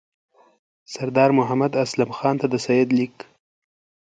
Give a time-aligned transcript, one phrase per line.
[0.93, 3.15] سردار محمد اسلم خان ته د سید لیک.